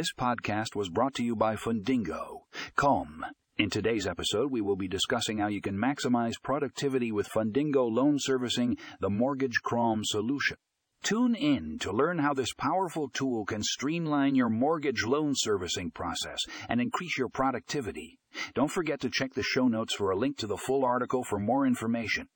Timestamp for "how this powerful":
12.18-13.10